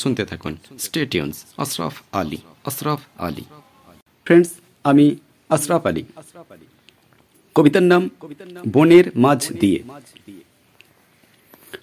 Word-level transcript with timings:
শুনতে 0.00 0.22
থাকুন। 0.24 0.52
স্টেটিয়ন্স 0.78 1.36
আশরাফ 1.56 1.94
আলী। 2.12 2.38
আশরাফ 2.64 3.00
আলী। 3.18 3.44
ফ্রেন্ডস 4.26 4.50
আমি 4.84 5.06
আশরাফ 5.48 5.86
আলী। 5.86 6.02
কবিতার 7.56 7.84
নাম 7.92 8.02
বনের 8.72 9.06
মাঝ 9.16 9.40
দিয়ে। 9.60 9.78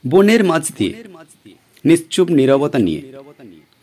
বনের 0.08 0.41
মাঝ 0.44 0.66
দিয়ে। 0.77 0.94
নিশ্চুপ 1.86 2.27
নীরবতা 2.30 2.80
নিয়ে। 2.80 3.02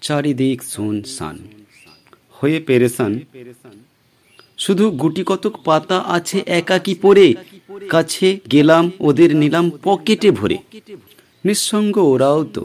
চারিদিক 0.01 0.59
শুন 0.63 0.95
শান। 1.17 1.37
হয়ে 2.39 2.59
পেরেশান। 2.61 3.13
শুধু 4.59 4.85
গুটি 4.91 5.23
কতক 5.27 5.55
পাতা 5.65 5.99
আছে 6.17 6.39
একাকি 6.47 6.95
পড়ে। 7.03 7.29
কাছে 7.89 8.29
গেলাম 8.53 8.85
ওদের 9.01 9.31
নিলাম 9.37 9.67
পকেটে 9.85 10.31
ভরে। 10.31 10.59
নিঃসঙ্গ 11.45 11.95
ওরাও 12.13 12.41
তো। 12.45 12.65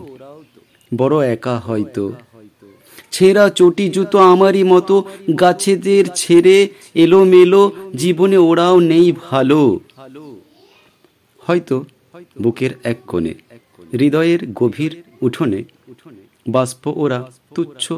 বড় 0.97 1.15
একা 1.27 1.59
হয়তো। 1.59 2.13
ছেঁড়া 3.11 3.49
চটি 3.49 3.89
জুতো 3.89 4.17
আমারই 4.17 4.63
মতো, 4.63 4.95
গাছেদের 5.39 6.05
ছেড়ে 6.15 6.69
এলো 6.95 7.23
মেলো 7.23 7.71
জীবনে 7.95 8.37
ওরাও 8.37 8.79
নেই 8.79 9.11
ভালো। 9.11 9.79
হয়তো 11.39 11.83
বুকের 12.41 12.69
এক 12.83 12.97
কোণে, 13.07 13.33
হৃদয়ের 13.93 14.39
গভীর 14.53 15.03
উঠোনে 15.21 15.63
বাষ্প 16.49 16.87
ওরা 16.87 17.31
তুচ্ছ 17.55 17.93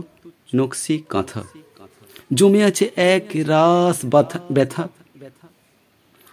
নকশি 0.55 1.03
কাঁথা। 1.09 1.43
জমে 2.33 2.63
আছে 2.63 2.91
এক 2.95 3.25
রাস 3.35 4.05
ব্যথা। 4.51 4.89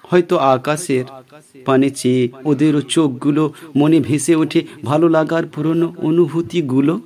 হয়তো 0.08 0.36
আকাশের 0.36 1.04
পানে 1.64 1.90
চেয়ে 1.90 2.28
ওদেরও 2.44 2.80
চোখগুলো 2.80 3.52
মনে 3.76 4.00
ভেসে 4.00 4.34
ওঠে 4.34 4.60
ভালো 4.84 5.08
লাগার 5.08 5.46
পুরনো 5.46 5.94
অনুভূতিগুলো। 5.98 7.00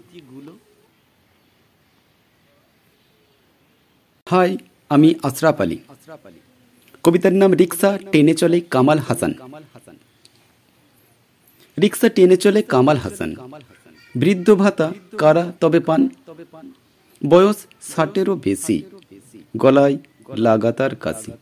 হাই, 4.31 4.59
আমি 4.91 5.15
আশরাফ 5.23 5.61
আলী। 5.61 5.79
কবিতার 7.03 7.33
নাম 7.33 7.53
রিক্সা 7.53 7.99
টেনে 8.13 8.35
চলে 8.35 8.61
কামাল 8.61 8.99
হাসান। 8.99 9.33
রিক্সা 11.83 12.09
টেনে 12.09 12.37
চলে 12.37 12.63
কামাল 12.63 12.97
হাসান। 12.97 13.31
বৃদ্ধ 14.15 14.51
ভাতা 14.55 14.93
কারা 15.19 15.53
তবে 15.61 15.81
পান? 15.81 16.09
বয়স 17.29 17.57
ষাটেরও 17.95 18.35
বেশি। 18.45 18.83
গলায় 19.57 19.97
লাগাতার 20.37 20.97
কাশি। 20.97 21.33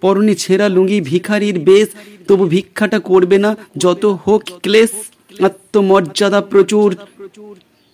পরনে 0.00 0.34
ছেঁড়া 0.42 0.66
লুঙ্গি 0.68 0.98
ভিখারির 1.10 1.56
বেশ, 1.68 1.88
তবু 2.28 2.44
ভিক্ষাটা 2.54 2.98
করবে 3.10 3.36
না, 3.44 3.50
যত 3.76 4.02
হোক 4.24 4.42
ক্লেশ, 4.64 4.92
আত্মমর্যাদা 5.44 6.40
প্রচুর। 6.50 6.88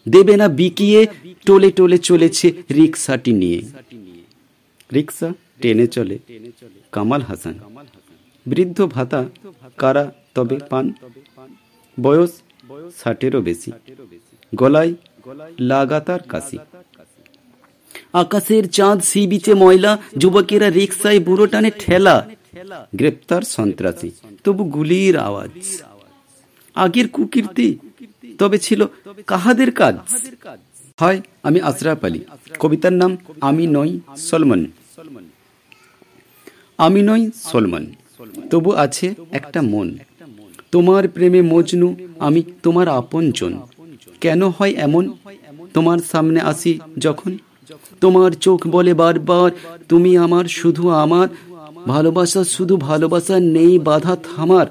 দেবে 0.06 0.34
না 0.40 0.46
বিকিয়ে, 0.58 1.00
টোলে 1.46 1.70
টোলে 1.78 1.98
চলেছে 2.08 2.46
রিক্সাটি 2.78 3.32
নিয়ে। 3.32 3.60
রিক্সা 4.94 5.28
টেনে 5.62 5.86
চলে 5.86 6.16
কামাল 6.92 7.22
হাসান। 7.22 7.54
বৃদ্ধ 8.46 8.78
ভাতা 8.94 9.20
কারা 9.82 10.04
তবে 10.34 10.56
পান? 10.70 10.86
বয়স 11.98 12.32
ষাটেরও 13.00 13.40
বেশি। 13.40 13.70
গলায় 14.60 14.92
লাগাতার 15.70 16.22
কাশি। 16.32 16.58
আকাশের 18.12 18.68
চাঁদ 18.68 19.00
সি 19.00 19.26
বিচে 19.26 19.54
ময়লা, 19.54 19.98
যুবকেরা 20.18 20.70
রিক্সায় 20.70 21.20
বুড়ো 21.20 21.46
টানে 21.46 21.70
ঠেলা। 21.78 22.28
গ্রেপ্তার 22.94 23.42
সন্ত্রাসী। 23.42 24.10
তবু 24.44 24.64
গুলির 24.64 25.16
আওয়াজ। 25.16 25.82
আগের 26.74 27.08
কুকীর্তি, 27.08 27.78
তবে 28.38 28.58
ছিল 28.58 28.86
কাহাদের 29.26 29.70
কাজ। 29.70 29.96
হয়, 31.00 31.20
আমি 31.42 31.60
আশরাফ 31.60 32.04
আলী। 32.04 32.20
কবিতার 32.58 32.92
নাম 32.92 33.16
আমি 33.40 33.66
নই 33.66 34.00
সলমন। 34.16 34.66
আমি 36.78 37.02
নই 37.02 37.30
সলমন। 37.42 37.86
তবু 38.50 38.72
আছে 38.72 39.14
একটা 39.30 39.62
মন। 39.62 39.98
তোমার 40.72 41.08
প্রেমে 41.08 41.42
মজনু, 41.42 41.96
আমি 42.18 42.42
তোমার 42.62 42.88
আপনজন। 42.88 43.60
কেন 44.20 44.48
হয় 44.48 44.70
এমন? 44.70 45.12
তোমার 45.74 45.98
সামনে 45.98 46.40
আসি 46.40 46.80
যখন? 46.98 47.38
তোমার 48.00 48.30
চোখ 48.30 48.66
বলে 48.66 48.94
বারবার, 48.94 49.50
তুমি 49.88 50.16
আমার 50.16 50.44
শুধু 50.44 50.88
আমার। 50.88 51.28
ভালোবাসা 51.86 52.44
শুধু 52.44 52.76
ভালোবাসা 52.76 53.40
নেই, 53.40 53.78
বাধা 53.78 54.16
থামার। 54.16 54.66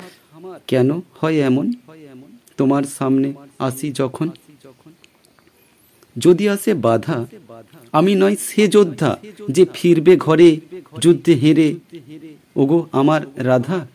কেন 0.68 1.02
হয় 1.22 1.36
এমন? 1.36 1.74
তোমার 2.58 2.84
সামনে 2.84 3.34
আসি 3.60 3.92
যখন। 3.92 4.30
যদি 6.18 6.50
আসে 6.50 6.74
বাধা, 6.74 7.26
আমি 7.92 8.16
নয় 8.16 8.36
সে 8.40 8.68
যোদ্ধা 8.68 9.18
যে 9.50 9.66
ফিরবে 9.74 10.18
ঘরে, 10.18 10.60
যুদ্ধে 11.00 11.34
হেরে। 11.34 11.76
ওগো, 12.56 12.88
আমার 12.92 13.22
রাধা। 13.36 13.88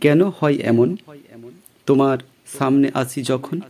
কেন 0.00 0.22
হয় 0.24 0.54
এমন? 0.54 0.96
তোমার 1.86 2.18
সামনে 2.58 2.90
আসি 2.94 3.22
যখন। 3.22 3.60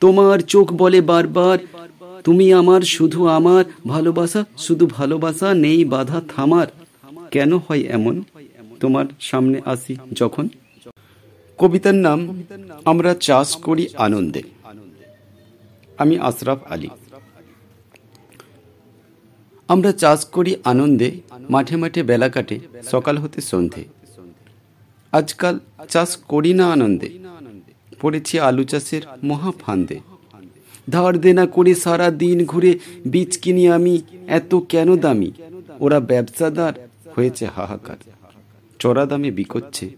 তোমার 0.00 0.38
চোখ 0.38 0.72
বলে 0.72 1.00
বারবার 1.00 1.58
তুমি 2.26 2.52
আমার 2.52 2.82
শুধু 2.82 3.26
আমার 3.26 3.64
ভালোবাসা, 3.86 4.44
শুধু 4.58 4.86
ভালোবাসা 4.86 5.54
নেই 5.54 5.84
বাধা 5.84 6.22
থামার। 6.28 6.66
কেন 7.30 7.50
হয় 7.58 7.82
এমন? 7.96 8.22
তোমার 8.80 9.04
সামনে 9.20 9.60
আসি 9.64 9.96
যখন। 10.12 10.48
কবিতার 11.58 11.94
নাম, 11.94 12.42
আমরা 12.84 13.14
চাষ 13.14 13.56
করি 13.56 13.84
আনন্দে। 13.96 14.42
আমি 15.98 16.18
আশরাফ 16.18 16.58
আলী। 16.72 16.88
আমরা 19.68 19.92
চাষ 19.92 20.24
করি 20.24 20.56
আনন্দে, 20.64 21.20
মাঠে 21.50 21.76
মাঠে 21.76 22.02
বেলা 22.02 22.28
কাটে, 22.28 22.56
সকাল 22.90 23.18
হতে 23.18 23.40
সন্ধে। 23.40 23.84
আজকাল 25.12 25.58
চাষ 25.88 26.16
করি 26.16 26.52
না 26.52 26.66
আনন্দে, 26.72 27.08
পড়েছি 28.00 28.34
আলু 28.38 28.64
চাষের 28.64 29.02
মহা 29.24 29.50
ফান্দে 29.60 30.00
ধার 30.90 31.18
দেনা 31.18 31.46
করে 31.46 31.74
সারা 31.74 32.10
দিন 32.10 32.44
ঘুরে 32.44 32.78
বীজ 33.08 33.38
কিনি 33.38 33.68
আমি, 33.68 33.94
এত 34.26 34.54
কেন 34.54 34.96
দামি? 34.96 35.30
ওরা 35.80 36.00
ব্যবসাদার 36.00 36.72
হয়েছে 37.16 37.46
হাহাকার। 37.46 37.96
চড়া 38.78 39.06
দামে 39.06 39.30
বিকোচ্ছে, 39.30 39.90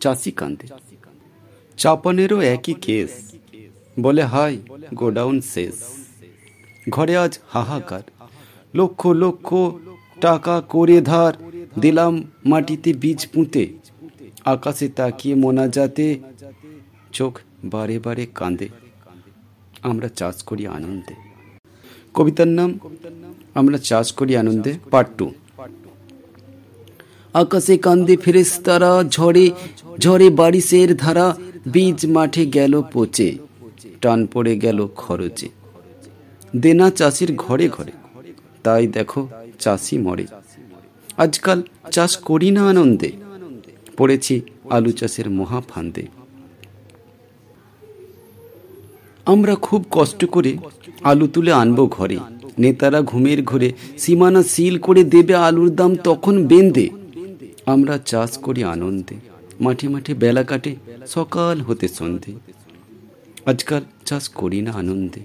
চাষি 0.00 0.30
কান্দে 0.30 0.66
চাপানেরও 1.76 2.40
একই 2.40 2.74
কেস, 2.74 3.10
বলে 4.00 4.22
হাই 4.22 4.54
গোডাউন 4.94 5.40
শেষ। 5.40 5.74
ঘরে 6.88 7.16
আজ 7.16 7.38
হাহাকার। 7.48 8.02
লক্ষ 8.74 9.06
লক্ষ 9.06 9.48
টাকা 10.20 10.60
করে 10.60 11.00
ধার 11.00 11.32
দিলাম 11.78 12.22
মাটিতে 12.46 12.92
বীজ 12.92 13.26
পুঁতে। 13.32 13.62
আকাশে 14.44 14.88
তাকিয়ে 14.88 15.34
মোনাজাতে 15.34 16.06
চোখ 17.12 17.38
বারে 17.64 17.98
বারে 17.98 18.26
কাঁদে। 18.34 18.68
আমরা 19.90 20.08
চাষ 20.18 20.36
করি 20.48 20.64
আনন্দে। 20.76 21.14
কবিতার 22.16 22.50
নাম, 22.58 22.70
আমরা 23.60 23.78
চাষ 23.88 24.06
করি 24.18 24.32
আনন্দে 24.42 24.72
পার্ট 24.92 25.10
টু 25.18 25.26
আকাশে 27.34 27.74
কান্দে 27.86 28.14
ফেরেস্তারা 28.24 28.92
ঝড়ে 29.16 29.46
ঝড়ে 30.04 30.28
বারিশের 30.40 30.90
ধারা, 31.02 31.26
বীজ 31.74 32.00
মাঠে 32.14 32.44
গেল 32.56 32.74
পচে, 32.94 33.28
টান 34.02 34.20
পড়ে 34.32 34.54
গেল 34.64 34.78
খরচে। 35.02 35.48
দেনা 36.62 36.88
চাষির 36.98 37.30
ঘরে 37.44 37.66
ঘরে, 37.76 37.94
তাই 38.64 38.84
দেখো 38.96 39.22
চাষি 39.62 39.96
মরে। 40.04 40.26
আজকাল 41.24 41.58
চাষ 41.94 42.12
করি 42.28 42.48
না 42.56 42.62
আনন্দে, 42.72 43.10
পড়েছি 43.98 44.34
আলু 44.76 44.92
চাষের 44.98 45.28
মহা 45.38 45.60
ফান্দে 45.70 46.04
আমরা 49.32 49.54
খুব 49.66 49.80
কষ্ট 49.96 50.20
করে 50.34 50.52
আলু 51.10 51.26
তুলে 51.34 51.52
আনব 51.62 51.78
ঘরে। 51.96 52.18
নেতারা 52.62 53.00
ঘুমের 53.10 53.40
ঘরে 53.50 53.68
সীমানা 54.02 54.42
সিল 54.52 54.74
করে 54.86 55.02
দেবে 55.14 55.34
আলুর 55.46 55.70
দাম, 55.78 55.92
তখন 56.08 56.34
বেঁধে 56.50 56.86
আমরা 57.72 57.94
চাষ 58.10 58.30
করি 58.46 58.62
আনন্দে। 58.74 59.16
মাঠে 59.64 59.86
মাঠে 59.92 60.12
বেলা 60.22 60.42
কাটে, 60.50 60.72
সকাল 61.14 61.56
হতে 61.66 61.86
সন্ধে। 61.98 62.32
আজকাল 63.50 63.82
চাষ 64.08 64.24
করি 64.40 64.58
না 64.66 64.72
আনন্দে। 64.82 65.22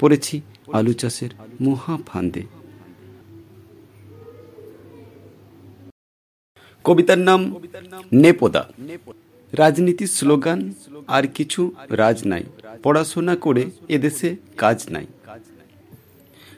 পড়েছি 0.00 0.36
আলু 0.78 0.92
চাষের 1.00 1.32
মহা 1.64 1.94
ফান্দে 2.08 2.42
কবিতার 6.84 7.20
নাম 7.28 7.40
নেপোদা। 8.22 8.62
রাজনীতির 9.52 10.06
স্লোগান 10.06 10.72
আর 11.06 11.26
কিছু 11.26 11.72
রাজ 11.90 12.26
নাই। 12.26 12.44
পড়াশোনা 12.82 13.36
করে 13.36 13.64
এদেশে 13.88 14.36
কাজ 14.56 14.86
নাই। 14.90 15.06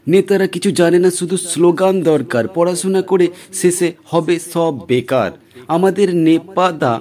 নেতারা 0.09 0.47
কিছু 0.47 0.71
জানে 0.71 0.99
না, 0.99 1.11
শুধু 1.11 1.37
স্লোগান 1.37 2.03
দরকার। 2.03 2.49
পড়াশোনা 2.49 3.03
করে 3.03 3.29
শেষে 3.53 3.93
হবে 4.05 4.39
সব 4.39 4.87
বেকার। 4.87 5.31
আমাদের 5.69 6.15
নেপাদা 6.15 7.01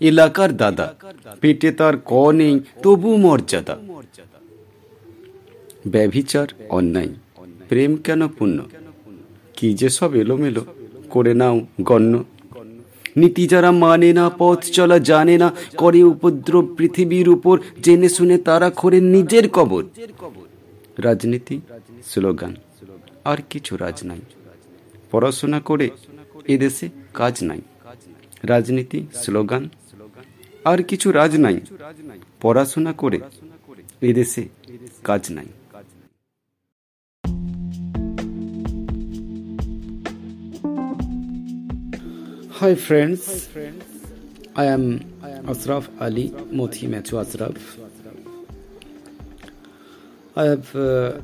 এলাকার 0.00 0.56
দাদা। 0.56 0.94
পেটে 1.40 1.72
তার 1.72 1.96
ক 2.04 2.30
নেই, 2.30 2.60
তবু 2.82 3.16
মর্যাদা। 3.16 3.76
ব্যভিচার 5.86 6.46
অন্যায়। 6.68 7.08
প্রেম 7.68 7.96
কেন 7.96 8.28
পুণ্য 8.28 8.64
কি 9.54 9.74
যে 9.74 9.88
সব 9.88 10.14
এলোমেলো, 10.14 10.66
করে 11.10 11.34
নাও 11.34 11.60
গণ্য। 11.82 12.24
নীতি 13.16 13.46
যারা 13.46 13.70
মানে 13.72 14.12
না, 14.12 14.30
পথ 14.38 14.60
চলা 14.64 14.98
জানে 14.98 15.38
না, 15.38 15.52
করে 15.76 16.02
উপদ্রব 16.02 16.74
পৃথিবীর 16.78 17.28
উপর, 17.28 17.60
জেনে 17.82 18.08
শুনে 18.08 18.38
তারা 18.38 18.70
করে 18.70 19.00
নিজের 19.00 19.48
কবর। 19.48 19.84
রাজনীতি, 20.98 21.60
স্লোগান, 22.04 22.56
আর 23.24 23.38
কিছু 23.50 23.76
রাজ 23.76 23.98
নাই। 24.04 24.20
পড়াশোনা 25.10 25.60
করে 25.60 25.90
এদেশে 26.48 26.88
কাজ 27.14 27.34
নাই। 27.42 27.60
রাজনীতি, 28.42 29.06
স্লোগান, 29.14 29.68
আর 30.64 30.82
কিছু 30.82 31.12
রাজ 31.12 31.36
নাই। 31.36 31.60
পড়াশোনা 32.40 32.92
করে 32.92 33.20
এদেশে 34.00 34.48
কাজ 35.04 35.22
নাই। 35.30 35.46
Hi 42.66 42.74
friends, 42.74 43.48
I 44.56 44.64
am 44.64 44.84
Asraf 45.52 45.84
Ali, 46.00 46.30
Mothi 46.52 46.88
Machu 46.88 47.14
Asraf. 47.22 47.60
I 50.34 50.44
have 50.46 50.74
uh, 50.74 51.20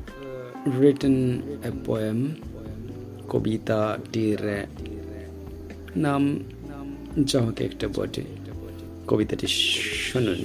written 0.79 1.15
a 1.69 1.71
poem, 1.87 2.19
কবিতাটির 3.31 4.41
নাম 6.05 6.23
যা 7.29 7.39
হোক 7.45 7.57
একটা 7.61 7.87
বটে 7.87 8.23
কবিতাটি 9.07 9.47
শুনুন 10.07 10.39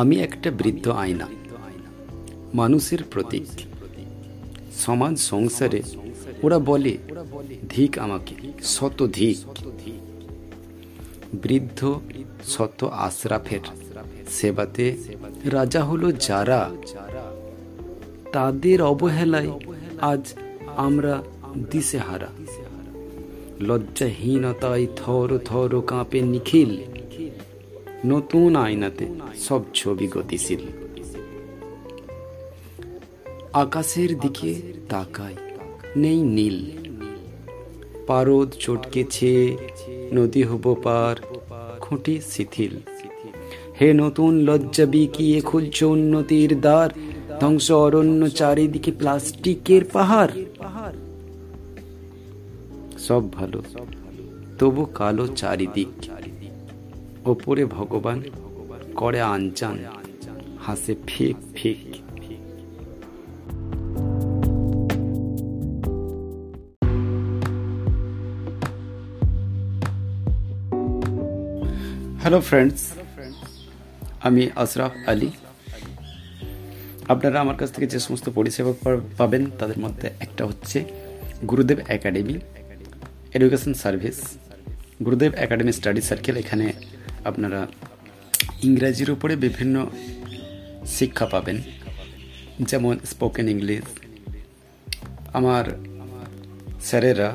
আমি 0.00 0.16
একটা 0.26 0.48
বৃদ্ধ 0.50 0.86
আয়না 1.02 1.28
মানুষের 2.54 3.02
প্রতীক 3.10 3.48
সমাজ 4.84 5.14
সংসারে 5.32 5.80
ওরা 6.42 6.58
বলে, 6.58 6.98
ধিক 7.68 7.98
আমাকে, 7.98 8.34
শত 8.64 9.06
ধিক। 9.06 9.38
বৃদ্ধ 11.42 12.00
শত 12.44 12.84
আশরাফের 12.84 13.64
সেবাতে 14.30 14.86
রাজা 15.44 15.82
হলো 15.84 16.12
যারা 16.12 16.70
তাদের 18.32 18.82
অবহেলায় 18.82 19.50
আজ 20.00 20.24
আমরা 20.76 21.22
দিশেহারা। 21.70 22.30
লজ্জাহীনতায় 23.60 24.86
থর 24.96 25.38
থর 25.38 25.80
কাঁপে 25.80 26.20
নিখিল, 26.20 26.70
নতুন 28.06 28.56
আয়নাতে 28.56 29.04
সব 29.38 29.62
ছবি 29.74 30.06
গতিশীল। 30.06 30.62
আকাশের 33.52 34.10
দিকে 34.18 34.50
তাকায় 34.88 35.34
নেই 35.96 36.22
নীল। 36.22 36.70
পারদ 38.06 38.52
চটকেছে, 38.58 39.56
নদী 40.12 40.42
হব 40.42 40.76
পার, 40.82 41.16
খুঁটি 41.80 42.20
শিথিল। 42.20 42.78
হে 43.80 43.92
নতুন 43.94 44.38
লজ্জা 44.38 44.86
বিকিয়ে 44.86 45.40
খুলছ 45.40 45.82
উন্নতির 45.82 46.60
দ্বার, 46.60 46.90
ধ্বংস 47.40 47.70
অরণ্য 47.70 48.28
চারিদিকে 48.28 48.92
প্লাস্টিকের 48.92 49.84
পাহাড়। 49.92 50.30
সব 52.98 53.32
ভালো, 53.32 53.62
তবু 54.58 54.84
কালো 54.84 55.26
চারিদিক। 55.26 55.88
ওপরে 57.26 57.64
ভগবান, 57.64 58.22
করে 58.94 59.20
আনচান 59.20 59.78
হাসে 60.58 60.94
ফিক 61.06 61.36
ফিক। 61.54 62.09
হ্যালো 72.22 72.40
ফ্রেন্ডস 72.40 72.80
আমি 74.22 74.42
আশরাফ 74.56 74.92
আলী। 75.06 75.30
আপনারা 77.08 77.40
আমার 77.40 77.56
কাছ 77.56 77.68
থেকে 77.72 77.86
যে 77.86 77.98
সমস্ত 77.98 78.26
পরিষেবা 78.34 78.72
পাবেন, 79.18 79.42
তাদের 79.58 79.78
মধ্যে 79.78 80.10
একটা 80.20 80.42
হচ্ছে 80.46 80.78
Gurudev 81.50 81.78
academy 81.88 82.36
education 83.34 83.72
service. 83.74 84.18
Gurudev 85.04 85.32
academy 85.34 85.72
study 85.72 86.00
circle, 86.00 86.36
এখানে 86.36 86.66
আপনারা 87.24 87.60
ইংরাজির 88.62 89.10
উপরে 89.10 89.34
বিভিন্ন 89.36 89.76
শিক্ষা 90.86 91.26
পাবেন। 91.26 91.58
যেমন 92.60 92.94
স্পোকেন 93.10 93.48
ইংলিশ। 93.48 93.84
আমার 95.32 95.64
স্যারেরা 96.80 97.28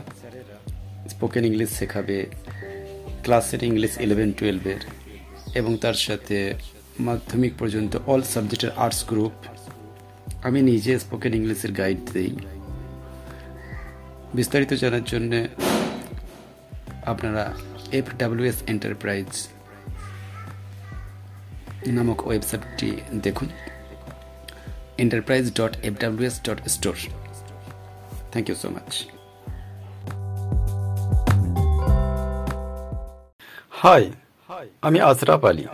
স্পোকেন 1.09 1.43
ইংলিশ 1.45 1.69
শেখাবে। 1.79 2.17
ক্লাসের 3.25 3.61
ইংলিশ 3.63 3.93
ইলেভেন 4.05 4.29
টুয়েলভের 4.37 4.81
এবং 5.59 5.71
তার 5.83 5.97
সাথে 6.05 6.37
মাধ্যমিক 6.99 7.53
পর্যন্ত 7.59 7.93
অল 8.11 8.21
সাবজেক্টের 8.33 8.71
আর্টস 8.83 9.01
গ্রুপ 9.09 9.35
আমি 10.47 10.59
নিজে 10.61 10.93
স্পোকেন 10.99 11.33
ইংলিশের 11.39 11.71
গাইড 11.71 11.99
দিই। 12.13 12.33
বিস্তারিত 14.33 14.71
জানার 14.73 15.05
জন্য 15.11 15.31
আপনারা 17.11 17.43
এফ 17.99 18.07
ডাব্লিউএস 18.17 18.57
এন্টারপ্রাইজ 18.73 19.29
নামক 21.97 22.19
ওয়েবসাইটটি 22.27 22.89
দেখুন। 23.25 23.49
Enterprise 25.03 25.45
dot 25.59 25.73
F 25.87 25.93
WS 26.03 26.35
dot 26.47 26.59
store 26.75 26.95
thank 28.31 28.45
you 28.49 28.55
so 28.63 28.69
much 28.69 28.91
hi 33.85 34.03
আমি 34.81 34.99
আশরাফ 35.09 35.45
আলী। 35.45 35.65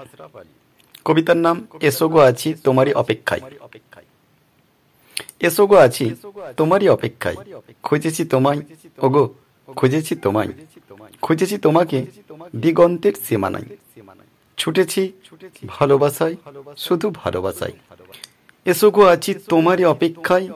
কবিতার 1.06 1.40
নাম 1.46 1.58
এসোগো 1.82 2.20
আছি 2.30 2.54
তোমারই 2.66 2.94
অপেক্ষায়। 3.02 3.42
এসোগো 5.48 5.76
আছি 5.76 6.06
তোমারই 6.58 6.88
অপেক্ষায়। 6.96 7.38
খুঁজেছি 7.84 8.26
তোমায়, 8.26 8.60
ওগো, 9.06 9.24
খুঁজেছি 9.80 10.14
তোমায়। 10.16 10.52
খুঁজেছি 11.22 11.56
তোমাকে 11.58 11.98
দিগন্তের 12.56 13.14
সীমানায়। 13.26 13.68
ছুটেছি 14.58 15.02
ভালোবাসায়, 15.68 16.36
শুধু 16.78 17.08
ভালোবাসায়। 17.22 17.74
এসোগো 18.66 19.04
আছি 19.14 19.32
তোমারই 19.34 19.86
অপেক্ষায় 19.86 20.48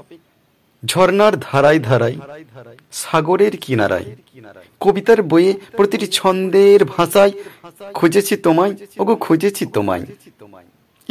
ঝর্নার 0.92 1.34
ধারায় 1.48 1.80
ধারায়, 1.88 2.18
সাগরের 3.02 3.54
কিনারায়। 3.64 4.08
কবিতার 4.84 5.20
বইয়ে 5.32 5.52
প্রতিটি 5.78 6.08
ছন্দের 6.18 6.82
ভাষায়, 6.86 7.34
খুঁজেছি 7.98 8.34
তোমায়, 8.46 8.74
ওগো, 9.02 9.16
খুঁজেছি 9.26 9.64
তোমায়। 9.76 10.06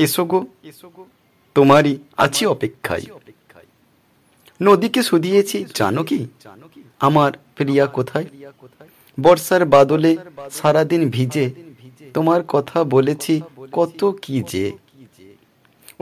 এসো 0.05 0.23
গো, 0.31 0.41
তোমারই 1.57 1.95
আছি 2.25 2.43
অপেক্ষায়। 2.55 3.07
নদীকে 4.61 5.01
শুধিয়েছি, 5.03 5.59
জানো 5.75 6.03
কি? 6.09 6.21
আমার 7.07 7.31
প্রিয়া 7.57 7.87
কোথায়? 7.97 8.27
বর্ষার 9.19 9.63
বাদলে 9.75 10.13
সারাদিন 10.59 11.03
ভিজে, 11.11 11.47
তোমার 12.15 12.41
কথা 12.55 12.79
বলেছি, 12.95 13.35
কত 13.73 14.01
কি 14.23 14.37
যে। 14.53 14.67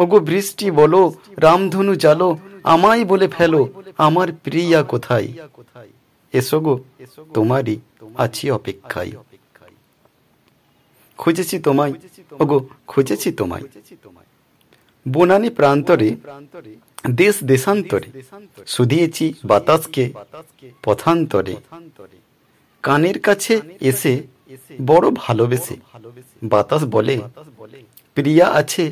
ওগো, 0.03 0.19
বৃষ্টি 0.29 0.67
বলো, 0.81 1.03
রামধনু 1.37 1.95
জালো 2.05 2.29
আমায় 2.65 3.05
বলে 3.05 3.27
ফেলো, 3.29 3.63
আমার 3.99 4.29
প্রিয়া 4.45 4.81
কোথায়? 4.83 5.29
এসো 6.33 6.59
গো, 6.61 6.75
তোমারই 7.35 7.77
আছি 8.25 8.45
অপেক্ষায়। 8.51 9.13
খুঁজেছি 11.19 11.57
তোমায়, 11.59 11.93
ওগো, 12.43 12.59
খুঁজেছি 12.87 13.33
তোমায়। 13.33 13.65
বনানি 15.07 15.51
প্রান্তরে, 15.51 16.09
দেশ 17.11 17.35
দেশান্তরে, 17.45 18.09
শুধিয়েছি 18.67 19.35
বাতাসকে 19.45 20.05
পথান্তরে। 20.83 21.55
কানের 22.83 23.19
কাছে 23.21 23.55
এসে 23.81 24.15
বড় 24.87 25.07
ভালোবেসে 25.25 25.77
বাতাস 26.45 26.83
বলে, 26.85 27.17
প্রিয়া 28.15 28.47
আছে 28.61 28.85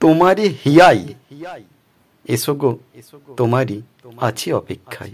তোমারই 0.00 0.46
হিয়াই 0.62 1.00
এসো 2.34 2.52
গো 2.60 2.70
তোমারই 3.38 3.78
আছি 4.28 4.48
অপেক্ষায়। 4.60 5.12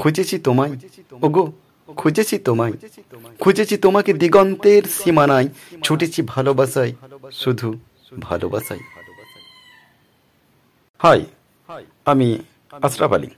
খুঁজেছি 0.00 0.36
তোমায়, 0.46 0.72
ওগো, 1.26 1.44
খুঁজেছি 2.00 2.36
তোমায়। 2.46 2.74
খুঁজেছি 3.42 3.74
তোমাকে 3.84 4.10
দিগন্তের 4.22 4.82
সীমানায়, 4.98 5.48
ছুটেছি 5.84 6.20
ভালোবাসায়, 6.32 6.92
শুধু 7.42 7.68
ভালোবাসায়। 8.26 8.82
হাই, 11.00 11.20
আমি 12.10 12.28
আশরাফ 12.86 13.12
আলী। 13.16 13.30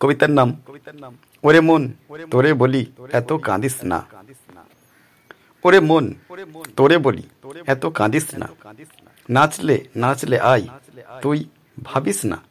কবিতার 0.00 0.32
নাম, 0.38 0.48
ওরে 1.46 1.60
মন, 1.68 1.82
তোরে 2.32 2.50
বলি, 2.62 2.82
এত 3.18 3.30
কাঁদিস 3.46 3.76
না। 3.90 3.98
ওরে 5.64 5.80
মন, 5.88 6.04
তোরে 6.76 6.96
বলি, 7.06 7.24
এত 7.72 7.82
কাঁদিস 7.98 8.26
না। 8.40 8.48
নাচলে 9.36 9.76
নাচলে 10.02 10.36
আয়, 10.52 10.64
তুই 11.22 11.38
ভাবিস 11.82 12.24
না। 12.24 12.42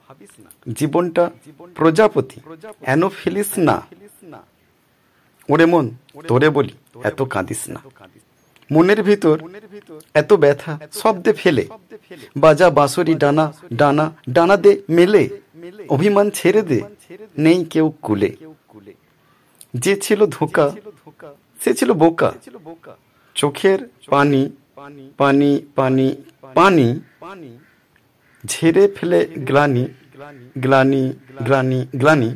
জীবনটা 0.74 1.32
প্রজাপতি। 1.76 2.42
এন 2.82 3.10
ফেলিস 3.10 3.58
না। 3.58 3.82
ওরে 5.50 5.66
মন, 5.66 5.90
তোরে 6.28 6.50
বলি, 6.50 6.74
এত 7.04 7.22
কাঁদিস 7.22 7.70
না। 7.70 7.80
মনের 8.72 9.04
ভিতর 9.04 9.40
এত 10.14 10.34
ব্যথা 10.34 10.80
শব্দে 10.94 11.34
ফেলে। 11.34 11.68
বাজা 12.38 12.70
বাঁশরি 12.70 13.16
ডানা 13.16 13.54
ডানা 13.74 14.12
ডানা 14.30 14.58
দে 14.58 14.82
মেলে। 14.90 15.30
অভিমান 15.90 16.30
ছেড়ে 16.30 16.62
দে, 16.62 16.82
নেই 17.38 17.66
কেউ 17.66 17.94
কুলে। 18.02 18.36
যে 19.74 19.96
ছিল 19.96 20.26
ধোকা, 20.26 20.76
সে 21.64 21.74
ছিল 21.74 21.94
বোকা। 21.94 22.34
চোখের 23.36 23.90
পানি 24.08 24.50
পানি 24.78 25.12
পানি 25.18 26.16
পানি 26.56 27.00
পানি 27.20 27.58
ঝেড়ে 28.52 28.84
ফেলে 28.96 29.20
গ্লানি 29.50 29.84
গ্লানি 30.58 31.04
গ্লানি 31.44 31.80
গ্লানি। 32.02 32.30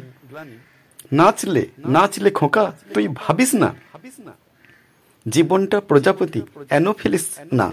নাচলে 1.20 1.64
নাচলে 1.96 2.30
খোকা, 2.40 2.66
তুই 2.94 3.06
ভাবিস 3.22 3.52
না। 3.64 3.70
জীবনটা 5.26 5.78
প্রজাপতি 5.90 6.42
এন 6.70 6.86
ফেলিস 7.00 7.26
না। 7.54 7.68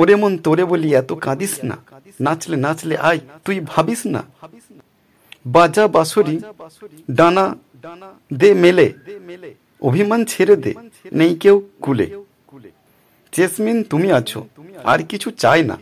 ওরে 0.00 0.14
মন 0.20 0.32
তোরে 0.44 0.64
বলি 0.72 0.88
এত 1.00 1.10
কাঁদিস 1.26 1.54
না। 1.70 1.76
নাচলে 2.20 2.56
নাচলে 2.66 2.96
আয়, 3.08 3.20
তুই 3.44 3.56
ভাবিস 3.72 4.00
না। 4.14 4.22
বাজা 5.46 5.84
বাসুরি 5.94 6.36
ডানা 7.18 7.44
দে 8.40 8.50
মেলে। 8.64 8.86
অভিমান 9.88 10.20
ছেড়ে 10.24 10.54
দে, 10.64 10.72
নেই 11.12 11.32
কেউ 11.42 11.56
কুলে। 11.82 12.06
জেসমিন, 13.32 13.78
তুমি 13.90 14.08
আছো, 14.18 14.40
আর 14.84 14.98
কিছু 15.10 15.28
চাই 15.42 15.60
না। 15.70 15.76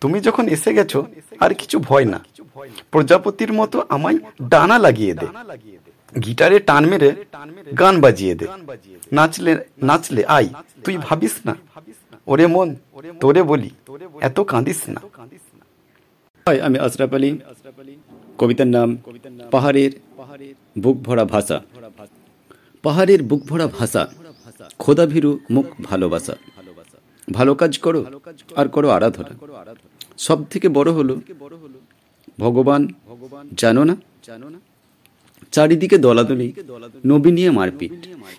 তুমি 0.00 0.18
যখন 0.20 0.44
এসে 0.48 0.70
গেছো 0.74 0.98
আর 1.40 1.50
কিছু 1.54 1.76
ভয় 1.78 2.04
না। 2.04 2.18
প্রজাপতির 2.90 3.52
মতো 3.52 3.76
আমায় 3.88 4.18
ডানা 4.42 4.76
লাগিয়ে 4.78 5.14
দে। 5.14 5.26
গিটারে 6.24 6.58
টান 6.68 6.82
মেরে 6.90 7.10
গান 7.80 7.94
বাজিয়ে 8.00 8.34
দে। 8.34 8.46
নাচলে 9.12 9.52
নাচলে 9.82 10.22
আই 10.36 10.46
তুই 10.84 10.96
ভাবিস 11.06 11.34
না। 11.46 11.54
ওরে 12.26 12.46
মন 12.46 12.68
তোরে 13.20 13.42
বলি 13.50 13.70
এত 14.20 14.38
কাঁদিস 14.52 14.80
না। 14.88 15.00
আমি 16.66 16.78
আশরাফ 16.78 17.12
আলী। 17.14 17.30
কবিতার 18.38 18.66
নাম 18.66 18.88
পাহাড়ের 19.50 19.92
বুক 20.78 20.96
ভরা 21.06 21.24
ভাষা। 21.24 21.60
পাহাড়ের 22.82 23.22
বুক 23.22 23.42
ভরা 23.50 23.66
ভাষা। 23.78 24.02
খোদা 24.78 25.04
ভীরু 25.06 25.30
মুখ 25.50 25.66
ভালোবাসা। 25.82 26.34
ভালো 27.36 27.52
কাজ 27.62 27.72
করো 27.84 28.00
আর 28.60 28.66
করো 28.74 28.88
আরাধনা। 28.96 29.32
সব 30.26 30.38
থেকে 30.52 30.66
বড় 30.78 30.90
হলো, 30.98 31.14
ভগবান 32.38 32.82
জানো 33.60 33.82
না? 33.88 33.94
চারিদিকে 35.54 35.96
দলাদলি, 36.06 36.48
নবী 37.10 37.30
নিয়ে 37.38 37.50
মারপিট। 37.58 37.92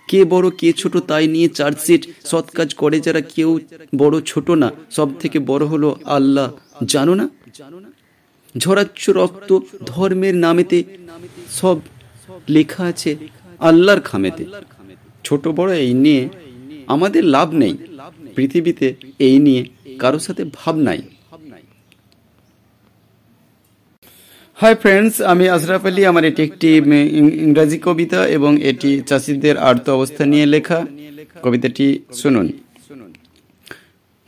কে 0.09 0.19
বড়, 0.33 0.47
কে 0.59 0.69
ছোট 0.81 0.93
তাই 1.09 1.25
নিয়ে 1.35 1.47
চার্জশিট, 1.57 2.01
সৎ 2.29 2.45
কাজ 2.57 2.69
করে 2.81 2.97
যারা 3.05 3.21
কেউ 3.35 3.49
বড়, 4.01 4.15
ছোট 4.31 4.47
না। 4.63 4.69
সব 4.97 5.09
থেকে 5.21 5.37
বড় 5.51 5.63
হলো 5.71 5.89
আল্লাহ 6.17 6.47
জানো 6.93 7.13
না 7.19 7.25
জানো 7.59 7.77
না? 7.85 7.89
ঝরাচ্ছ 8.55 9.03
রক্ত 9.19 9.49
ধর্মের 9.91 10.35
নামেতে, 10.45 10.79
সব 11.59 11.77
লেখা 12.55 12.83
আছে 12.91 13.11
আল্লাহর 13.69 14.01
খামেতে। 14.09 14.43
ছোট 15.25 15.43
বড় 15.57 15.71
এই 15.85 15.93
নিয়ে 16.05 16.23
আমাদের 16.93 17.23
লাভ 17.35 17.49
নেই। 17.63 17.73
পৃথিবীতে 18.35 18.87
এই 19.27 19.37
নিয়ে 19.45 19.61
কারোর 20.01 20.23
সাথে 20.27 20.43
ভাব 20.57 20.75
নাই। 20.87 20.99
হাই 24.59 24.73
ফ্রেন্ডস 24.81 25.13
আমি 25.31 25.45
আশরাফ 25.55 25.83
আলী। 25.89 26.01
আমার 26.11 26.23
এটি 26.29 26.41
একটি 26.47 26.67
ইংরাজি 27.45 27.77
কবিতা 27.87 28.19
এবং 28.37 28.51
এটি 28.69 28.91
চাষিদের 29.09 29.55
আর্ত 29.69 29.85
অবস্থা 29.97 30.23
নিয়ে 30.31 30.45
লেখা। 30.55 30.79
কবিতাটি 31.45 31.87
শুনুন। 32.21 32.47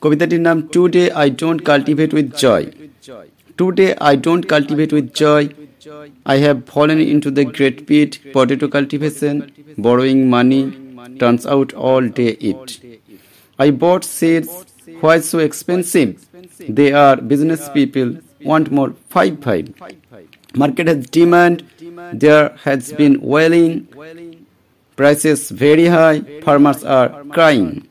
কবিতাটির 0.02 0.42
নাম 0.48 0.58
today 0.96 1.04
I 1.22 1.28
don't 1.42 1.60
cultivate 1.70 2.10
with 2.18 2.28
joy 2.44 2.66
today 3.78 3.86
I 4.08 4.14
don't 4.26 4.44
cultivate 4.54 4.90
with 4.96 5.08
joy 5.22 5.48
I 6.34 6.38
have 6.46 6.60
fallen 6.72 7.00
into 7.14 7.30
the 7.38 7.46
great 7.56 7.78
pit, 7.88 8.12
potato 8.36 8.68
cultivation 8.76 9.36
borrowing 9.86 10.22
money 10.34 10.62
turns 11.20 11.44
out 11.54 11.70
all 11.90 12.04
day 12.18 12.28
it. 12.52 12.66
I 13.60 13.72
bought 13.72 14.04
seeds, 14.04 14.66
why 15.02 15.20
so 15.20 15.40
expensive? 15.40 16.26
They 16.60 16.94
are 16.94 17.16
business 17.18 17.70
people, 17.70 18.18
want 18.44 18.72
more, 18.72 18.94
five 19.10 19.40
five. 19.44 19.74
Market 20.56 20.88
has 20.88 21.06
demand, 21.08 21.64
there 22.14 22.50
has 22.64 22.94
been 22.94 23.20
wailing, 23.22 23.88
prices 24.96 25.50
very 25.50 25.88
high, 25.88 26.22
farmers 26.42 26.84
are 26.84 27.24
crying. 27.26 27.88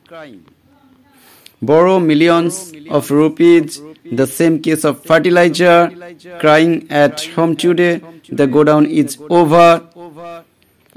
Borrow 1.63 1.99
millions 2.01 2.73
of 2.91 3.11
rupees, 3.11 3.81
the 4.11 4.27
same 4.27 4.61
case 4.63 4.85
of 4.85 5.03
fertilizer, 5.05 5.91
crying 6.39 6.87
at 6.91 7.23
home 7.35 7.57
today, 7.57 8.01
the 8.29 8.47
go 8.47 8.63
down 8.65 8.87
is 8.87 9.19
over. 9.31 9.83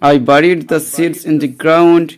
I 0.01 0.17
buried 0.17 0.67
the 0.69 0.79
seeds 0.79 1.25
in 1.25 1.39
the 1.39 1.47
ground, 1.47 2.17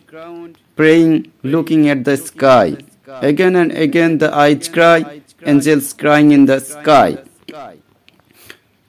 praying, 0.76 1.32
looking 1.42 1.88
at 1.88 2.04
the 2.04 2.16
sky. 2.16 2.76
Again 3.06 3.56
and 3.56 3.72
again 3.72 4.18
the 4.18 4.34
eyes 4.34 4.68
cry, 4.68 5.22
angels 5.44 5.92
crying 5.92 6.32
in 6.32 6.46
the 6.46 6.60
sky. 6.60 7.18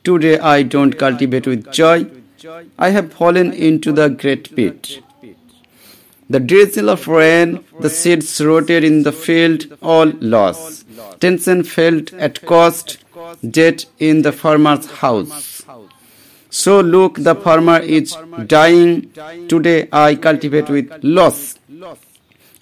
Today 0.03 0.37
I 0.39 0.63
don't 0.63 0.97
cultivate 0.97 1.47
with 1.47 1.71
joy. 1.71 2.05
I 2.77 2.89
have 2.89 3.13
fallen 3.13 3.53
into 3.53 3.91
the 3.91 4.09
great 4.09 4.53
pit. 4.55 4.99
The 6.29 6.39
drizzle 6.39 6.89
of 6.89 7.07
rain, 7.07 7.63
the 7.79 7.89
seeds 7.89 8.41
rotted 8.41 8.83
in 8.83 9.03
the 9.03 9.11
field, 9.11 9.77
all 9.81 10.11
loss. 10.19 10.83
Tension 11.19 11.63
felt 11.63 12.13
at 12.13 12.41
cost, 12.45 12.97
debt 13.49 13.85
in 13.99 14.21
the 14.23 14.31
farmer's 14.31 14.85
house. 14.87 15.52
So 16.55 16.81
look, 16.81 17.15
the 17.17 17.33
farmer 17.33 17.79
is 17.79 18.15
dying. 18.45 19.11
Today 19.47 19.87
I 19.91 20.13
cultivate 20.15 20.69
with 20.69 20.91
loss. 21.01 21.55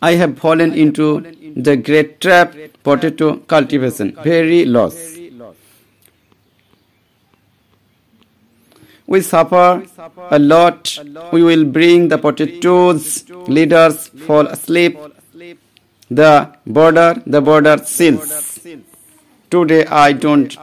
I 0.02 0.12
have 0.14 0.38
fallen 0.40 0.74
into 0.74 1.08
the 1.56 1.76
great 1.76 2.22
trap, 2.22 2.56
potato 2.84 3.36
cultivation, 3.56 4.16
very 4.24 4.64
loss. 4.64 4.96
We 9.08 9.20
suffer 9.20 9.84
a 10.30 10.40
lot. 10.40 10.98
We 11.34 11.44
will 11.44 11.66
bring 11.66 12.08
the 12.08 12.18
potatoes. 12.18 13.30
Leaders 13.48 14.08
fall 14.26 14.48
asleep. 14.48 14.98
The 16.10 16.56
border, 16.66 17.22
the 17.26 17.42
border 17.42 17.78
seals. 17.84 18.66
Today 19.50 19.86
I 19.86 20.14
don't 20.14 20.58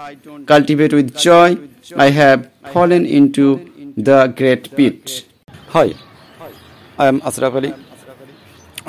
cultivate 0.46 0.94
with 0.94 1.14
joy. 1.14 1.58
I 1.94 2.08
have 2.10 2.48
fallen 2.72 3.04
into 3.18 3.44
the 4.08 4.18
great 4.38 4.64
pit. 4.76 5.00
Hi 5.74 5.88
I 7.00 7.06
am 7.12 7.18
Ashraf 7.28 7.54
Ali 7.58 7.70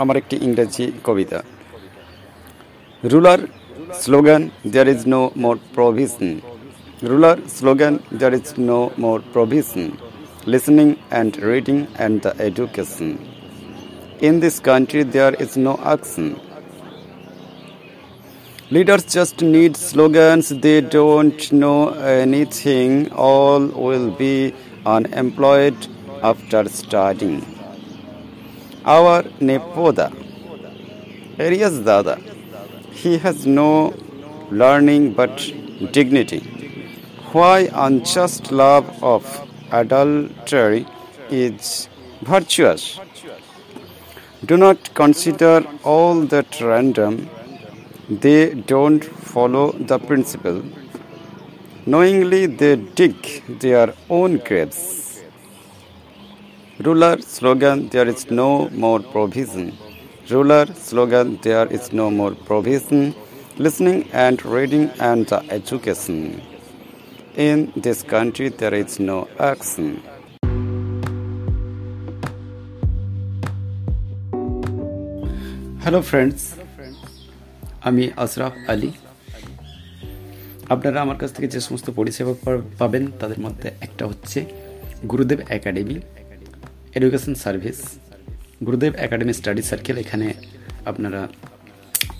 আমার 0.01 0.15
একটি 0.21 0.35
ইংরেজি 0.47 0.85
কবিতা। 1.07 1.39
Ruler 3.03 3.41
slogan 4.03 4.41
there 4.73 4.87
is 4.93 5.01
no 5.13 5.21
more 5.43 5.55
provision 5.75 6.29
ruler 7.09 7.37
slogan 7.57 7.93
there 8.19 8.33
is 8.39 8.47
no 8.69 8.79
more 9.03 9.19
provision 9.33 9.83
listening 10.51 10.87
and 11.11 11.33
reading 11.51 11.77
and 11.87 12.15
the 12.23 12.31
education 12.47 13.09
in 14.27 14.35
this 14.43 14.55
country 14.67 15.01
there 15.13 15.33
is 15.45 15.53
no 15.65 15.73
action 15.85 16.27
Leaders 18.71 19.03
just 19.05 19.41
need 19.41 19.75
slogans, 19.75 20.49
they 20.49 20.79
don't 20.79 21.51
know 21.51 21.89
anything. 21.89 23.11
All 23.13 23.65
will 23.65 24.11
be 24.11 24.53
unemployed 24.85 25.87
after 26.21 26.69
studying. 26.69 27.43
Our 28.85 29.23
Nepoda, 29.47 30.13
areas 31.39 31.79
Dada, 31.79 32.17
he 32.91 33.17
has 33.17 33.47
no 33.47 33.95
learning 34.51 35.13
but 35.13 35.35
dignity. 35.91 36.41
Why 37.31 37.69
unjust 37.73 38.51
love 38.51 39.03
of 39.03 39.25
adultery 39.71 40.85
is 41.31 41.89
virtuous? 42.21 42.99
Do 44.45 44.57
not 44.57 44.93
consider 44.93 45.65
all 45.83 46.21
that 46.21 46.61
random, 46.61 47.29
they 48.09 48.55
don't 48.55 49.03
follow 49.03 49.71
the 49.73 49.99
principle. 49.99 50.63
Knowingly, 51.85 52.47
they 52.47 52.75
dig 52.75 53.43
their 53.59 53.93
own 54.09 54.37
graves. 54.37 55.21
Ruler 56.79 57.21
slogan 57.21 57.89
There 57.89 58.07
is 58.07 58.31
no 58.31 58.69
more 58.69 58.99
provision. 58.99 59.77
Ruler 60.29 60.65
slogan 60.73 61.37
There 61.43 61.67
is 61.67 61.93
no 61.93 62.09
more 62.09 62.33
provision. 62.33 63.13
Listening 63.57 64.09
and 64.11 64.43
reading 64.43 64.89
and 64.99 65.31
education. 65.49 66.41
In 67.35 67.71
this 67.75 68.01
country, 68.01 68.49
there 68.49 68.73
is 68.73 68.99
no 68.99 69.27
action. 69.37 70.01
Hello, 75.81 76.01
friends. 76.01 76.55
আমি 77.83 78.11
আশরাফ 78.17 78.53
আলী। 78.67 78.91
আপনারা 80.69 81.01
আমার 81.01 81.17
কাছ 81.17 81.33
থেকে 81.33 81.47
যে 81.47 81.59
সমস্ত 81.59 81.89
পরিষেবা 81.89 82.33
পাবেন, 82.77 83.07
তাদের 83.19 83.39
মধ্যে 83.39 83.71
একটা 83.81 84.07
হচ্ছে 84.07 84.45
Gurudev 85.11 85.39
academy 85.49 85.99
education 86.95 87.33
service. 87.35 87.81
Gurudev 88.65 88.95
academy 88.95 89.33
study 89.33 89.61
circle, 89.61 89.97
এখানে 89.97 90.33
আপনারা 90.85 91.27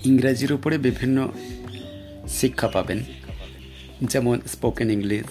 ইংরাজির 0.04 0.52
উপরে 0.52 0.78
বিভিন্ন 0.78 1.32
শিক্ষা 2.28 2.68
পাবেন। 2.68 3.04
যেমন 4.02 4.40
স্পোকেন 4.46 4.90
ইংলিশ। 4.90 5.26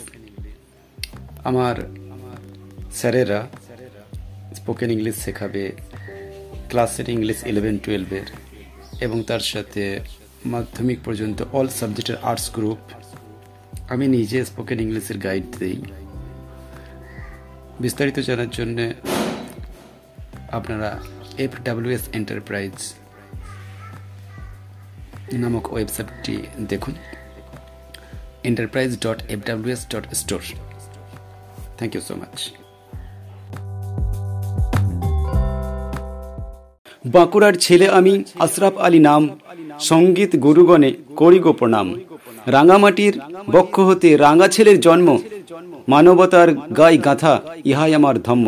আমার 1.44 1.76
স্যারেরা 2.94 3.48
স্পোকেন 4.56 4.92
ইংলিশ 4.92 5.16
শেখাবে। 5.16 5.72
ক্লাসের 6.70 7.10
ইংলিশ 7.10 7.44
ইলেভেন 7.46 7.78
টুয়েলভের 7.78 8.26
এবং 9.02 9.24
তার 9.24 9.40
সাথে 9.40 10.00
মাধ্যমিক 10.54 11.00
পর্যন্ত 11.06 11.40
অল 11.54 11.68
সাবজেক্টের 11.80 12.18
আর্টস 12.30 12.48
গ্রুপ 12.56 12.82
আমি 13.90 14.08
নিজে 14.08 14.46
স্পোকেন 14.46 14.80
ইংলিশের 14.80 15.18
গাইড 15.18 15.46
দিই। 15.60 15.80
বিস্তারিত 17.80 18.18
জানার 18.20 18.50
জন্যে 18.50 18.86
আপনারা 20.58 20.90
এফ 21.38 21.52
ডাব্লিউএস 21.66 22.04
এন্টারপ্রাইজ 22.14 22.76
নামক 25.44 25.66
ওয়েবসাইটটি 25.74 26.36
দেখুন। 26.72 26.96
Enterprise 28.50 28.92
dot 29.06 29.20
F 29.34 29.40
WS 29.50 29.82
dot 29.94 30.06
store 30.14 30.42
thank 31.78 31.92
you 31.96 32.02
so 32.02 32.16
much 32.16 32.38
বাঁকুড়ার 37.06 37.56
ছেলে 37.66 37.86
আমি 37.90 38.14
আশরাফ 38.40 38.76
আলী 38.78 39.00
নাম। 39.00 39.24
সংগীত 39.80 40.36
গুরুগণে 40.36 40.90
করি 41.16 41.40
গো 41.40 41.52
প্রণাম। 41.54 41.88
রাঙামাটির 42.48 43.14
বক্ষ 43.52 43.80
হতে 43.80 44.10
রাঙা 44.18 44.48
ছেলের 44.48 44.80
জন্ম, 44.80 45.10
মানবতার 45.88 46.50
গাই 46.54 46.98
গাঁথা, 46.98 47.34
ইহাই 47.66 47.92
আমার 47.94 48.16
ধম্ম। 48.22 48.48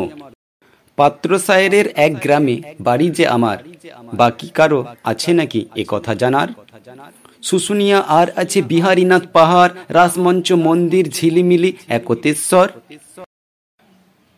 পাত্র 0.98 1.30
সায়েরের 1.40 1.88
এক 1.96 2.12
গ্রামে 2.24 2.56
বাড়ি 2.82 3.10
যে 3.10 3.26
আমার, 3.28 3.58
বাকি 4.14 4.48
কারও 4.54 4.80
আছে 5.04 5.32
নাকি 5.34 5.66
এ 5.76 5.84
কথা 5.88 6.14
জানার? 6.16 6.50
শুশুনিয়া 7.44 8.00
আর 8.00 8.28
আছে 8.36 8.62
বিহারীনাথ 8.62 9.24
পাহাড়, 9.34 9.72
রাসমঞ্চ 9.90 10.48
মন্দির, 10.52 11.06
ঝিলিমিলি, 11.10 11.74
একতেশ্বর। 11.88 12.68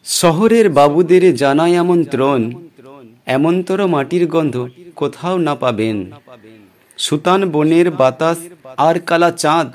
শহরের 0.06 0.70
বাবুদের 0.70 1.24
জানাই 1.36 1.76
আমন্ত্রণ 1.76 2.42
এমনতর 3.26 3.88
মাটির 3.88 4.28
গন্ধ 4.28 4.56
কোথাও 4.96 5.38
না 5.38 5.56
পাবেন। 5.56 5.98
সুতান, 7.06 7.42
বনের 7.54 7.88
বাতাস 8.02 8.40
আর 8.88 8.96
কালা 9.10 9.30
চাঁদ। 9.44 9.68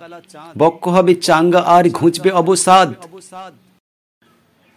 বক্ষ 0.61 0.83
হবে 0.97 1.13
চাঙ্গা 1.27 1.61
আর 1.77 1.85
ঘুঁচবে 1.99 2.31
অবসাদ। 2.43 2.89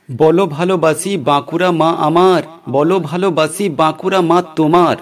বলো 0.09 0.43
ভালোবাসি 0.57 1.11
বাঁকুড়া 1.29 1.69
মা 1.81 1.89
আমার, 2.07 2.41
বলো 2.75 2.97
ভালোবাসি 3.09 3.65
বাঁকুড়া 3.81 4.19
মা 4.29 4.37
তোমার। 4.57 4.97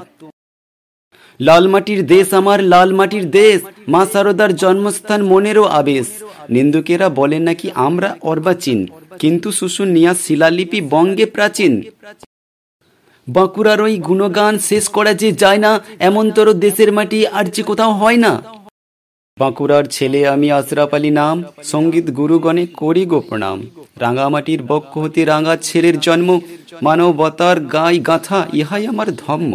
লাল 1.40 1.66
মাটির 1.74 2.02
দেশ 2.14 2.28
আমার, 2.40 2.60
লাল 2.74 2.90
মাটির 3.00 3.26
দেশ, 3.40 3.60
মা 3.94 4.02
সারদার 4.12 4.52
জন্মস্থান 4.64 5.22
মনেরও 5.32 5.66
আবেশ। 5.80 6.08
নিন্দুকেরা 6.56 7.08
বলেন 7.20 7.42
নাকি 7.50 7.68
আমরা 7.88 8.10
অর্বাচীন, 8.32 8.80
কিন্তু 9.22 9.48
শুশুনিয়া 9.60 10.12
শিলালিপি 10.24 10.80
বঙ্গে 10.94 11.26
প্রাচীন। 11.36 11.74
বাঁকুড়ার 13.36 13.80
ওই 13.82 13.96
গুণগান 14.08 14.54
শেষ 14.60 14.86
করা 14.88 15.12
যে 15.22 15.30
যায় 15.32 15.62
না 15.66 15.72
এমনতর 16.00 16.48
দেশের 16.66 16.90
মাটি 16.92 17.20
আর 17.38 17.46
যে 17.56 17.64
কোথাও 17.64 17.92
হয় 17.94 18.20
না। 18.26 18.32
বাঁকুড়ার 19.38 19.86
ছেলে 19.96 20.20
আমি 20.28 20.48
আশরাফ 20.52 20.92
আলী 20.94 21.12
নাম, 21.12 21.36
সংগীত 21.64 22.08
গুরুগণে 22.10 22.64
করি 22.82 23.04
গো 23.06 23.20
প্রণাম। 23.20 23.58
রাঙামাটির 24.00 24.62
বক্ষ 24.64 24.92
হতে 24.98 25.22
রাঙা 25.26 25.56
ছেলের 25.68 25.96
জন্ম, 26.00 26.30
মানবতার 26.84 27.58
গাই 27.76 27.96
গাথা, 28.00 28.40
ইহাই 28.54 28.84
আমার 28.88 29.10
ধর্ম। 29.16 29.52